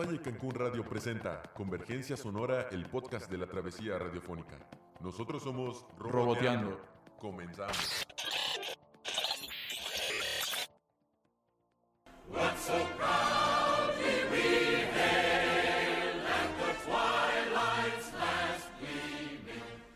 La 0.00 0.06
Salle 0.06 0.22
Cancún 0.22 0.52
Radio 0.52 0.82
presenta 0.82 1.42
Convergencia 1.54 2.16
Sonora, 2.16 2.68
el 2.70 2.86
podcast 2.86 3.30
de 3.30 3.36
la 3.36 3.46
travesía 3.46 3.98
radiofónica. 3.98 4.56
Nosotros 5.02 5.42
somos 5.42 5.84
Roboteando. 5.98 6.80
Comenzamos. 7.18 7.76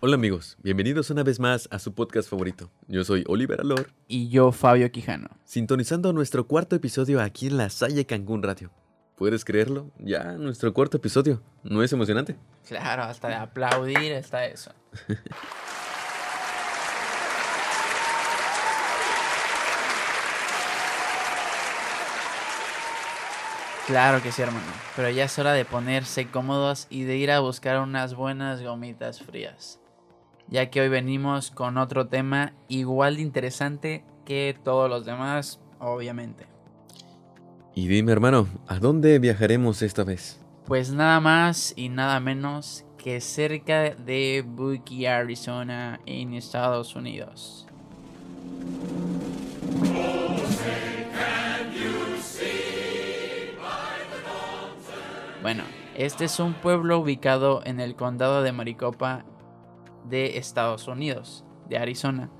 Hola 0.00 0.16
amigos, 0.16 0.58
bienvenidos 0.62 1.08
una 1.08 1.22
vez 1.22 1.40
más 1.40 1.66
a 1.70 1.78
su 1.78 1.94
podcast 1.94 2.28
favorito. 2.28 2.70
Yo 2.88 3.04
soy 3.04 3.24
Oliver 3.26 3.62
Alor, 3.62 3.88
Y 4.06 4.28
yo, 4.28 4.52
Fabio 4.52 4.92
Quijano. 4.92 5.30
sintonizando 5.44 6.12
nuestro 6.12 6.46
cuarto 6.46 6.76
episodio 6.76 7.22
aquí 7.22 7.46
en 7.46 7.56
la 7.56 7.70
Salle 7.70 8.04
Cancún 8.04 8.42
Radio. 8.42 8.70
¿Puedes 9.16 9.44
creerlo? 9.44 9.90
Ya, 9.98 10.32
nuestro 10.32 10.74
cuarto 10.74 10.96
episodio. 10.96 11.40
¿No 11.62 11.82
es 11.82 11.92
emocionante? 11.92 12.36
Claro, 12.66 13.04
hasta 13.04 13.28
de 13.28 13.34
aplaudir 13.34 14.12
está 14.12 14.46
eso. 14.46 14.72
Claro 23.86 24.22
que 24.22 24.32
sí, 24.32 24.40
hermano. 24.40 24.64
Pero 24.96 25.10
ya 25.10 25.24
es 25.24 25.38
hora 25.38 25.52
de 25.52 25.66
ponerse 25.66 26.26
cómodos 26.28 26.86
y 26.88 27.02
de 27.02 27.18
ir 27.18 27.30
a 27.30 27.40
buscar 27.40 27.78
unas 27.80 28.14
buenas 28.14 28.62
gomitas 28.62 29.20
frías. 29.20 29.78
Ya 30.46 30.70
que 30.70 30.80
hoy 30.80 30.88
venimos 30.88 31.50
con 31.50 31.76
otro 31.76 32.06
tema 32.06 32.54
igual 32.68 33.16
de 33.16 33.22
interesante 33.22 34.02
que 34.24 34.58
todos 34.64 34.88
los 34.88 35.04
demás, 35.04 35.60
obviamente. 35.80 36.53
Y 37.76 37.88
dime 37.88 38.12
hermano, 38.12 38.46
¿a 38.68 38.78
dónde 38.78 39.18
viajaremos 39.18 39.82
esta 39.82 40.04
vez? 40.04 40.40
Pues 40.64 40.92
nada 40.92 41.18
más 41.18 41.72
y 41.74 41.88
nada 41.88 42.20
menos 42.20 42.84
que 42.98 43.20
cerca 43.20 43.96
de 43.96 44.44
Buki, 44.46 45.06
Arizona, 45.06 45.98
en 46.06 46.34
Estados 46.34 46.94
Unidos. 46.94 47.66
Bueno, 55.42 55.64
este 55.96 56.26
es 56.26 56.38
un 56.38 56.54
pueblo 56.54 57.00
ubicado 57.00 57.60
en 57.64 57.80
el 57.80 57.96
condado 57.96 58.42
de 58.42 58.52
Maricopa 58.52 59.24
de 60.08 60.38
Estados 60.38 60.86
Unidos, 60.86 61.44
de 61.68 61.78
Arizona. 61.78 62.30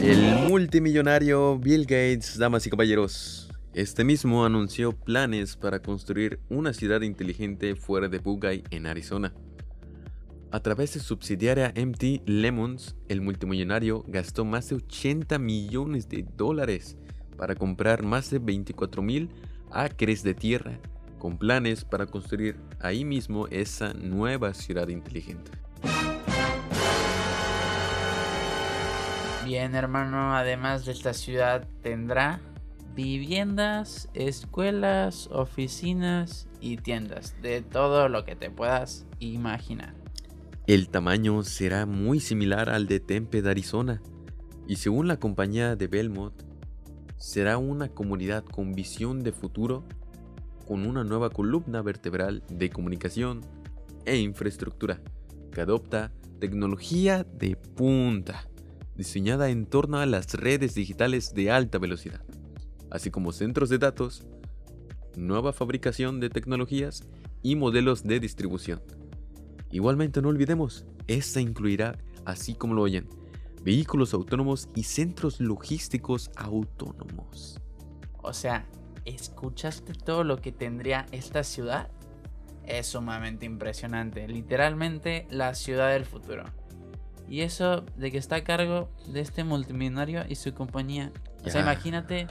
El 0.00 0.48
multimillonario 0.48 1.58
Bill 1.58 1.82
Gates, 1.82 2.38
damas 2.38 2.66
y 2.66 2.70
caballeros. 2.70 3.50
Este 3.74 4.04
mismo 4.04 4.44
anunció 4.44 4.92
planes 4.92 5.56
para 5.56 5.80
construir 5.80 6.40
una 6.48 6.72
ciudad 6.72 7.02
inteligente 7.02 7.74
fuera 7.74 8.08
de 8.08 8.18
Buckeye, 8.18 8.64
en 8.70 8.86
Arizona. 8.86 9.34
A 10.50 10.60
través 10.60 10.94
de 10.94 11.00
su 11.00 11.06
subsidiaria 11.06 11.72
MT 11.76 12.26
Lemons, 12.26 12.96
el 13.08 13.20
multimillonario 13.20 14.04
gastó 14.06 14.44
más 14.44 14.68
de 14.68 14.76
80 14.76 15.38
millones 15.38 16.08
de 16.08 16.24
dólares 16.36 16.96
para 17.36 17.56
comprar 17.56 18.04
más 18.04 18.30
de 18.30 18.38
24 18.38 19.02
mil 19.02 19.28
acres 19.70 20.22
de 20.22 20.34
tierra, 20.34 20.78
con 21.18 21.38
planes 21.38 21.84
para 21.84 22.06
construir 22.06 22.56
ahí 22.80 23.04
mismo 23.04 23.46
esa 23.48 23.94
nueva 23.94 24.54
ciudad 24.54 24.88
inteligente. 24.88 25.50
Bien, 29.44 29.74
hermano, 29.74 30.34
además 30.36 30.86
de 30.86 30.92
esta 30.92 31.12
ciudad 31.12 31.68
tendrá 31.82 32.40
viviendas, 32.94 34.08
escuelas, 34.14 35.28
oficinas 35.32 36.48
y 36.60 36.76
tiendas 36.78 37.34
de 37.42 37.60
todo 37.60 38.08
lo 38.08 38.24
que 38.24 38.36
te 38.36 38.50
puedas 38.50 39.06
imaginar. 39.18 39.94
El 40.66 40.88
tamaño 40.88 41.42
será 41.42 41.84
muy 41.84 42.20
similar 42.20 42.70
al 42.70 42.86
de 42.86 43.00
Tempe 43.00 43.42
de 43.42 43.50
Arizona, 43.50 44.00
y 44.66 44.76
según 44.76 45.08
la 45.08 45.18
compañía 45.18 45.76
de 45.76 45.88
Belmont, 45.88 46.34
será 47.18 47.58
una 47.58 47.88
comunidad 47.88 48.44
con 48.44 48.72
visión 48.72 49.22
de 49.22 49.32
futuro, 49.32 49.84
con 50.66 50.86
una 50.86 51.04
nueva 51.04 51.30
columna 51.30 51.82
vertebral 51.82 52.42
de 52.48 52.70
comunicación 52.70 53.40
e 54.04 54.16
infraestructura, 54.16 55.00
que 55.52 55.60
adopta 55.60 56.12
tecnología 56.40 57.24
de 57.24 57.56
punta, 57.56 58.48
diseñada 58.96 59.50
en 59.50 59.66
torno 59.66 59.98
a 59.98 60.06
las 60.06 60.34
redes 60.34 60.74
digitales 60.74 61.34
de 61.34 61.50
alta 61.50 61.78
velocidad, 61.78 62.22
así 62.90 63.10
como 63.10 63.32
centros 63.32 63.68
de 63.68 63.78
datos, 63.78 64.26
nueva 65.16 65.52
fabricación 65.52 66.20
de 66.20 66.30
tecnologías 66.30 67.04
y 67.42 67.56
modelos 67.56 68.02
de 68.02 68.20
distribución. 68.20 68.82
Igualmente 69.70 70.22
no 70.22 70.28
olvidemos, 70.28 70.86
esta 71.06 71.40
incluirá, 71.40 71.98
así 72.24 72.54
como 72.54 72.74
lo 72.74 72.82
oyen, 72.82 73.08
vehículos 73.62 74.14
autónomos 74.14 74.68
y 74.74 74.84
centros 74.84 75.40
logísticos 75.40 76.30
autónomos. 76.36 77.60
O 78.22 78.32
sea, 78.32 78.68
¿escuchaste 79.04 79.92
todo 79.92 80.24
lo 80.24 80.40
que 80.40 80.52
tendría 80.52 81.06
esta 81.12 81.44
ciudad? 81.44 81.88
Es 82.66 82.88
sumamente 82.88 83.46
impresionante, 83.46 84.26
literalmente 84.28 85.26
la 85.30 85.54
ciudad 85.54 85.90
del 85.90 86.04
futuro. 86.04 86.44
Y 87.28 87.40
eso 87.40 87.84
de 87.96 88.10
que 88.10 88.18
está 88.18 88.36
a 88.36 88.44
cargo 88.44 88.90
de 89.08 89.20
este 89.20 89.44
multimillonario 89.44 90.24
y 90.28 90.34
su 90.34 90.52
compañía. 90.54 91.12
O 91.44 91.50
sea, 91.50 91.62
imagínate, 91.62 92.26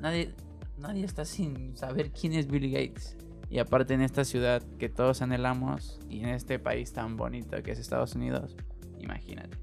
nadie, 0.00 0.34
nadie 0.78 1.04
está 1.04 1.24
sin 1.24 1.76
saber 1.76 2.10
quién 2.10 2.32
es 2.32 2.46
Bill 2.46 2.70
Gates. 2.70 3.16
Y 3.48 3.58
aparte 3.58 3.94
en 3.94 4.02
esta 4.02 4.24
ciudad 4.24 4.62
que 4.78 4.88
todos 4.88 5.22
anhelamos 5.22 6.00
y 6.08 6.20
en 6.20 6.30
este 6.30 6.58
país 6.58 6.92
tan 6.92 7.16
bonito 7.16 7.62
que 7.62 7.72
es 7.72 7.78
Estados 7.78 8.14
Unidos, 8.14 8.56
imagínate. 8.98 9.56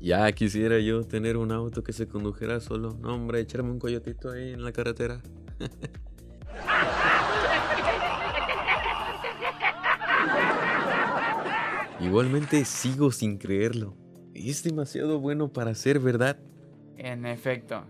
Ya 0.00 0.30
quisiera 0.32 0.80
yo 0.80 1.04
tener 1.04 1.36
un 1.36 1.52
auto 1.52 1.82
que 1.82 1.92
se 1.92 2.08
condujera 2.08 2.60
solo. 2.60 2.98
No, 3.00 3.14
hombre, 3.14 3.40
echarme 3.40 3.70
un 3.70 3.78
coyotito 3.78 4.32
ahí 4.32 4.52
en 4.52 4.64
la 4.64 4.72
carretera. 4.72 5.22
Igualmente 12.00 12.64
sigo 12.64 13.12
sin 13.12 13.38
creerlo. 13.38 13.96
Es 14.34 14.64
demasiado 14.64 15.20
bueno 15.20 15.52
para 15.52 15.74
ser 15.74 16.00
verdad. 16.00 16.36
En 16.96 17.26
efecto, 17.26 17.84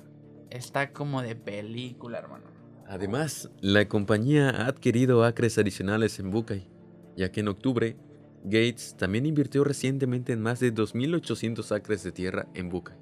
está 0.50 0.92
como 0.92 1.22
de 1.22 1.34
película, 1.34 2.18
hermano. 2.18 2.44
Además, 2.86 3.50
la 3.60 3.88
compañía 3.88 4.50
ha 4.50 4.66
adquirido 4.66 5.24
acres 5.24 5.56
adicionales 5.56 6.18
en 6.18 6.30
Buckeye, 6.30 6.68
ya 7.16 7.32
que 7.32 7.40
en 7.40 7.48
octubre, 7.48 7.96
Gates 8.44 8.96
también 8.98 9.24
invirtió 9.24 9.64
recientemente 9.64 10.32
en 10.32 10.42
más 10.42 10.60
de 10.60 10.74
2.800 10.74 11.74
acres 11.74 12.02
de 12.02 12.12
tierra 12.12 12.48
en 12.54 12.68
Buckeye. 12.68 12.98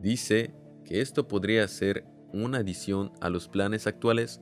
Dice 0.00 0.54
que 0.84 1.02
esto 1.02 1.28
podría 1.28 1.66
ser 1.68 2.06
una 2.32 2.58
adición 2.58 3.12
a 3.20 3.28
los 3.28 3.48
planes 3.48 3.86
actuales 3.86 4.40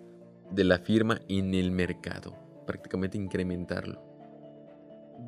de 0.51 0.65
la 0.65 0.79
firma 0.79 1.21
en 1.29 1.55
el 1.55 1.71
mercado, 1.71 2.35
prácticamente 2.67 3.19
incrementarlo. 3.19 4.03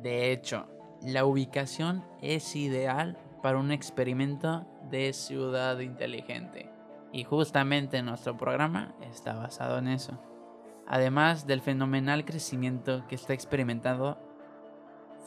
De 0.01 0.31
hecho, 0.31 0.67
la 1.03 1.25
ubicación 1.25 2.03
es 2.21 2.55
ideal 2.55 3.17
para 3.41 3.57
un 3.57 3.71
experimento 3.71 4.65
de 4.89 5.13
ciudad 5.13 5.79
inteligente. 5.79 6.69
Y 7.11 7.23
justamente 7.23 8.01
nuestro 8.03 8.37
programa 8.37 8.95
está 9.01 9.33
basado 9.33 9.79
en 9.79 9.87
eso. 9.87 10.19
Además 10.87 11.45
del 11.47 11.61
fenomenal 11.61 12.25
crecimiento 12.25 13.05
que 13.07 13.15
está 13.15 13.33
experimentando 13.33 14.17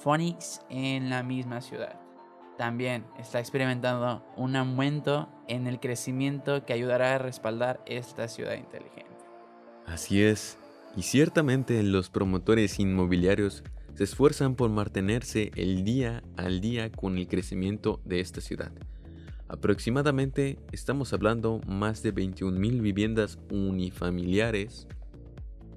Phoenix 0.03 0.61
en 0.71 1.11
la 1.11 1.23
misma 1.23 1.61
ciudad. 1.61 2.04
También 2.57 3.05
está 3.19 3.41
experimentando 3.41 4.25
un 4.37 4.55
aumento 4.55 5.29
en 5.49 5.67
el 5.67 5.81
crecimiento 5.81 6.65
que 6.65 6.73
ayudará 6.73 7.17
a 7.17 7.19
respaldar 7.19 7.83
esta 7.87 8.29
ciudad 8.29 8.55
inteligente. 8.55 9.11
Así 9.87 10.23
es, 10.23 10.57
y 10.97 11.03
ciertamente 11.03 11.83
los 11.83 12.11
promotores 12.11 12.79
inmobiliarios 12.79 13.65
se 13.95 14.05
esfuerzan 14.05 14.55
por 14.55 14.71
mantenerse 14.71 15.51
el 15.57 15.85
día 15.85 16.23
al 16.37 16.61
día 16.61 16.91
con 16.91 17.19
el 17.19 17.29
crecimiento 17.29 18.01
de 18.05 18.21
esta 18.21 18.41
ciudad. 18.41 18.73
Aproximadamente 19.49 20.59
estamos 20.73 21.13
hablando 21.13 21.61
más 21.67 22.03
de 22.03 22.15
21.000 22.15 22.81
viviendas 22.81 23.39
unifamiliares 23.51 24.89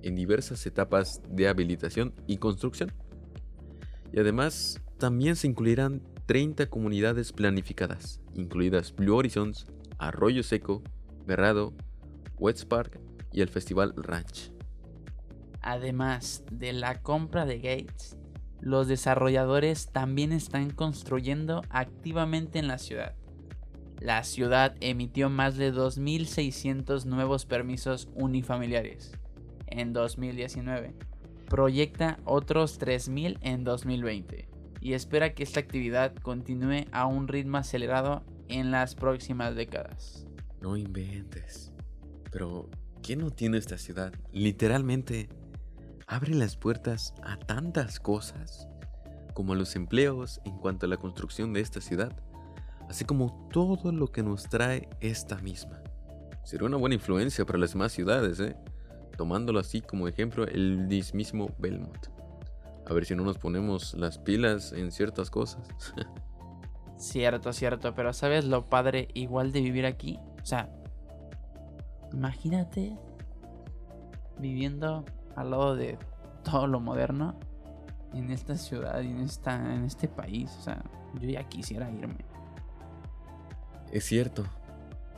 en 0.04 0.16
diversas 0.16 0.66
etapas 0.66 1.22
de 1.30 1.48
habilitación 1.48 2.14
y 2.28 2.38
construcción. 2.38 2.92
Y 4.14 4.20
además 4.20 4.82
también 4.98 5.36
se 5.36 5.48
incluirán 5.48 6.02
30 6.28 6.66
comunidades 6.66 7.32
planificadas, 7.32 8.20
incluidas 8.36 8.94
Blue 8.94 9.16
Horizons, 9.16 9.66
Arroyo 9.98 10.44
Seco, 10.44 10.84
Berrado, 11.26 11.74
West 12.38 12.66
Park 12.66 13.00
y 13.32 13.40
el 13.40 13.48
Festival 13.48 13.94
Ranch. 13.96 14.52
Además 15.62 16.44
de 16.52 16.74
la 16.74 17.02
compra 17.02 17.46
de 17.46 17.60
Gates, 17.60 18.18
los 18.60 18.90
desarrolladores 18.90 19.88
también 19.94 20.34
están 20.34 20.70
construyendo 20.72 21.62
activamente 21.70 22.60
en 22.60 22.68
la 22.68 22.78
ciudad. 22.78 23.16
La 24.02 24.26
ciudad 24.26 24.76
emitió 24.82 25.30
más 25.30 25.56
de 25.56 25.74
2.600 25.74 27.06
nuevos 27.06 27.46
permisos 27.46 28.10
unifamiliares 28.16 29.14
en 29.68 29.94
2019. 29.94 30.94
Proyecta 31.48 32.20
otros 32.26 32.82
3.000 32.82 33.38
en 33.42 33.64
2020 33.64 34.57
y 34.80 34.94
espera 34.94 35.34
que 35.34 35.44
esta 35.44 35.60
actividad 35.60 36.16
continúe 36.16 36.86
a 36.92 37.06
un 37.06 37.28
ritmo 37.28 37.58
acelerado 37.58 38.24
en 38.48 38.72
las 38.72 38.96
próximas 38.96 39.56
décadas. 39.56 40.26
No 40.62 40.78
inventes. 40.78 41.72
Pero, 42.32 42.70
¿qué 43.02 43.16
no 43.16 43.32
tiene 43.32 43.58
esta 43.58 43.78
ciudad? 43.78 44.14
Literalmente, 44.32 45.30
abre 46.08 46.34
las 46.34 46.56
puertas 46.56 47.14
a 47.24 47.38
tantas 47.38 48.00
cosas, 48.00 48.68
como 49.34 49.56
los 49.56 49.76
empleos 49.76 50.42
en 50.46 50.58
cuanto 50.58 50.86
a 50.86 50.90
la 50.90 50.98
construcción 50.98 51.54
de 51.54 51.62
esta 51.62 51.82
ciudad, 51.82 52.16
así 52.90 53.06
como 53.06 53.50
todo 53.52 53.92
lo 53.92 54.08
que 54.08 54.24
nos 54.24 54.44
trae 54.50 54.90
esta 55.02 55.38
misma. 55.38 55.82
Será 56.44 56.66
una 56.66 56.78
buena 56.78 56.96
influencia 56.96 57.46
para 57.46 57.60
las 57.60 57.74
demás 57.74 57.92
ciudades, 57.92 58.40
¿eh? 58.40 58.56
tomándolo 59.18 59.60
así 59.60 59.82
como 59.82 60.08
ejemplo 60.08 60.48
el 60.48 60.78
mismísimo 60.78 61.54
Belmont. 61.60 62.17
A 62.90 62.94
ver 62.94 63.06
si 63.06 63.16
no 63.16 63.24
nos 63.24 63.38
ponemos 63.38 63.94
las 63.96 64.18
pilas 64.18 64.72
en 64.72 64.92
ciertas 64.92 65.30
cosas. 65.30 65.68
cierto, 66.98 67.52
cierto, 67.52 67.94
pero 67.94 68.14
¿sabes 68.14 68.46
lo 68.46 68.66
padre 68.66 69.10
igual 69.14 69.52
de 69.52 69.62
vivir 69.62 69.86
aquí? 69.86 70.20
O 70.42 70.46
sea, 70.46 70.70
imagínate 72.14 72.98
viviendo 74.40 75.04
al 75.36 75.52
lado 75.52 75.76
de 75.76 75.98
todo 76.44 76.68
lo 76.68 76.80
moderno 76.80 77.38
en 78.14 78.32
esta 78.32 78.56
ciudad 78.56 79.02
y 79.02 79.08
en, 79.08 79.20
esta, 79.20 79.56
en 79.76 79.84
este 79.84 80.08
país. 80.08 80.56
O 80.60 80.62
sea, 80.62 80.82
yo 81.20 81.30
ya 81.30 81.44
quisiera 81.44 81.92
irme. 81.92 82.24
Es 83.92 84.06
cierto. 84.06 84.46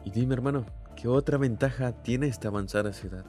Y 0.05 0.09
dime, 0.09 0.33
hermano, 0.33 0.65
¿qué 0.95 1.07
otra 1.07 1.37
ventaja 1.37 1.91
tiene 1.91 2.27
esta 2.27 2.47
avanzada 2.47 2.93
ciudad? 2.93 3.25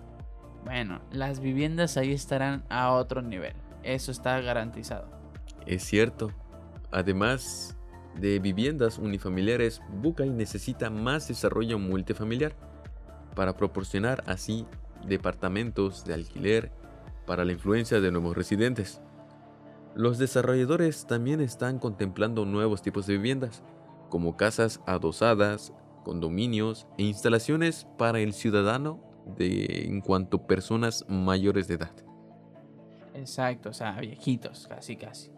Bueno, 0.64 1.00
las 1.10 1.40
viviendas 1.40 1.98
ahí 1.98 2.12
estarán 2.12 2.64
a 2.70 2.92
otro 2.92 3.20
nivel. 3.20 3.54
Eso 3.82 4.10
está 4.12 4.40
garantizado. 4.40 5.08
Es 5.66 5.84
cierto. 5.84 6.32
Además 6.90 7.76
de 8.16 8.38
viviendas 8.40 8.98
unifamiliares, 8.98 9.80
Bucay 10.02 10.30
necesita 10.30 10.90
más 10.90 11.28
desarrollo 11.28 11.78
multifamiliar 11.78 12.54
para 13.34 13.56
proporcionar 13.56 14.24
así 14.26 14.66
departamentos 15.06 16.04
de 16.04 16.14
alquiler 16.14 16.72
para 17.26 17.44
la 17.44 17.52
influencia 17.52 18.00
de 18.00 18.10
nuevos 18.10 18.36
residentes. 18.36 19.00
Los 19.94 20.18
desarrolladores 20.18 21.06
también 21.06 21.40
están 21.40 21.78
contemplando 21.78 22.44
nuevos 22.44 22.82
tipos 22.82 23.06
de 23.06 23.14
viviendas, 23.14 23.62
como 24.08 24.36
casas 24.36 24.80
adosadas, 24.86 25.72
condominios 26.04 26.86
e 26.98 27.04
instalaciones 27.04 27.86
para 27.98 28.20
el 28.20 28.32
ciudadano 28.32 29.00
en 29.38 30.00
cuanto 30.00 30.38
a 30.38 30.46
personas 30.46 31.04
mayores 31.08 31.68
de 31.68 31.74
edad. 31.74 32.09
Exacto, 33.20 33.68
o 33.68 33.72
sea, 33.74 34.00
viejitos, 34.00 34.66
casi 34.66 34.96
casi. 34.96 35.30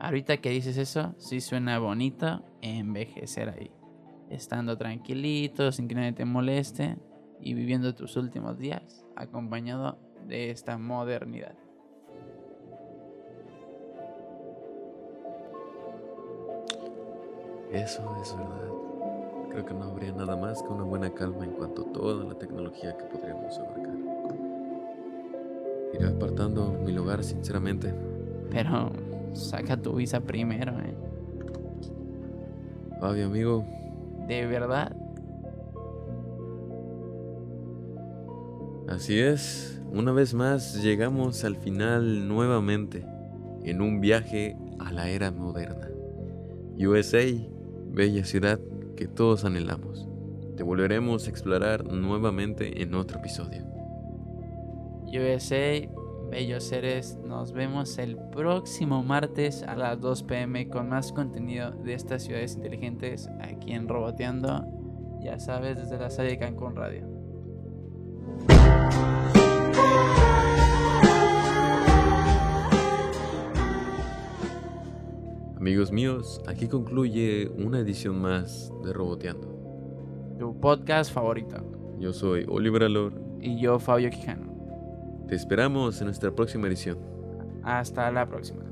Ahorita 0.00 0.38
que 0.38 0.50
dices 0.50 0.76
eso, 0.76 1.14
sí 1.18 1.40
suena 1.40 1.78
bonito 1.78 2.42
envejecer 2.60 3.48
ahí. 3.48 3.70
Estando 4.28 4.76
tranquilito, 4.76 5.70
sin 5.70 5.86
que 5.86 5.94
nadie 5.94 6.12
te 6.12 6.24
moleste 6.24 6.96
y 7.40 7.54
viviendo 7.54 7.94
tus 7.94 8.16
últimos 8.16 8.58
días 8.58 9.06
acompañado 9.14 9.98
de 10.26 10.50
esta 10.50 10.78
modernidad. 10.78 11.54
Eso 17.70 18.16
es 18.20 18.36
verdad. 18.36 19.48
Creo 19.50 19.64
que 19.64 19.74
no 19.74 19.84
habría 19.84 20.12
nada 20.12 20.34
más 20.34 20.60
que 20.60 20.68
una 20.68 20.82
buena 20.82 21.14
calma 21.14 21.44
en 21.44 21.52
cuanto 21.52 21.82
a 21.82 21.92
toda 21.92 22.24
la 22.24 22.34
tecnología 22.34 22.96
que 22.96 23.04
podríamos 23.04 23.56
abarcar. 23.58 23.91
Iré 25.92 26.08
apartando 26.08 26.72
mi 26.84 26.92
lugar, 26.92 27.22
sinceramente. 27.22 27.94
Pero 28.50 28.92
saca 29.34 29.76
tu 29.76 29.94
visa 29.94 30.20
primero, 30.20 30.72
eh. 30.80 30.94
Fabio, 33.00 33.26
amigo. 33.26 33.64
¿De 34.28 34.46
verdad? 34.46 34.94
Así 38.88 39.18
es, 39.18 39.80
una 39.90 40.12
vez 40.12 40.34
más 40.34 40.82
llegamos 40.82 41.44
al 41.44 41.56
final 41.56 42.28
nuevamente 42.28 43.06
en 43.64 43.80
un 43.80 44.00
viaje 44.00 44.56
a 44.78 44.92
la 44.92 45.08
era 45.08 45.30
moderna. 45.30 45.88
USA, 46.78 47.24
bella 47.90 48.24
ciudad 48.24 48.60
que 48.96 49.08
todos 49.08 49.44
anhelamos. 49.44 50.08
Te 50.56 50.62
volveremos 50.62 51.26
a 51.26 51.30
explorar 51.30 51.84
nuevamente 51.84 52.82
en 52.82 52.94
otro 52.94 53.18
episodio. 53.18 53.71
USA, 55.12 55.88
bellos 56.30 56.64
seres, 56.64 57.18
nos 57.22 57.52
vemos 57.52 57.98
el 57.98 58.16
próximo 58.16 59.02
martes 59.02 59.62
a 59.62 59.76
las 59.76 60.00
2 60.00 60.22
pm 60.22 60.70
con 60.70 60.88
más 60.88 61.12
contenido 61.12 61.70
de 61.70 61.92
estas 61.92 62.22
ciudades 62.22 62.54
inteligentes 62.54 63.28
aquí 63.40 63.72
en 63.72 63.88
Roboteando, 63.88 64.64
ya 65.20 65.38
sabes, 65.38 65.76
desde 65.76 65.98
la 65.98 66.08
sede 66.08 66.28
de 66.28 66.38
Cancún 66.38 66.76
Radio. 66.76 67.06
Amigos 75.58 75.92
míos, 75.92 76.40
aquí 76.48 76.68
concluye 76.68 77.48
una 77.58 77.80
edición 77.80 78.18
más 78.18 78.72
de 78.82 78.92
Roboteando. 78.94 79.46
Tu 80.38 80.58
podcast 80.58 81.12
favorito. 81.12 81.56
Yo 82.00 82.14
soy 82.14 82.46
Oliver 82.48 82.84
Alor. 82.84 83.12
Y 83.40 83.60
yo, 83.60 83.78
Fabio 83.78 84.10
Quijano. 84.10 84.51
Te 85.32 85.36
esperamos 85.36 85.98
en 86.02 86.08
nuestra 86.08 86.30
próxima 86.30 86.68
edición. 86.68 86.98
Hasta 87.62 88.10
la 88.10 88.26
próxima. 88.26 88.71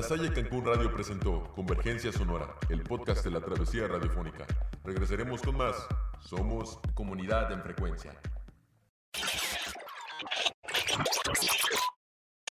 La 0.00 0.08
Salle 0.08 0.32
Cancún 0.32 0.64
Radio 0.64 0.90
presentó 0.94 1.52
Convergencia 1.54 2.10
Sonora, 2.10 2.46
el 2.70 2.82
podcast 2.82 3.22
de 3.22 3.32
la 3.32 3.40
travesía 3.42 3.86
radiofónica. 3.86 4.46
Regresaremos 4.82 5.42
con 5.42 5.58
más. 5.58 5.76
Somos 6.20 6.80
comunidad 6.94 7.52
en 7.52 7.60
frecuencia. 7.60 8.18